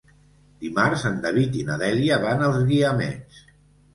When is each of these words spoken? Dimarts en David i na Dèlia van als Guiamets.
Dimarts 0.63 1.03
en 1.09 1.19
David 1.25 1.59
i 1.59 1.65
na 1.67 1.75
Dèlia 1.83 2.19
van 2.25 2.41
als 2.47 2.57
Guiamets. 2.71 3.45